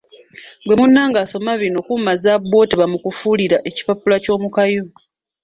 Ggwe 0.61 0.75
munange 0.79 1.17
asoma 1.23 1.51
bino 1.61 1.79
kuuma 1.85 2.11
zaabu 2.23 2.55
wo 2.59 2.67
tebamukufuulira 2.71 3.57
ekipapula 3.69 4.15
ky’omukayu. 4.23 4.83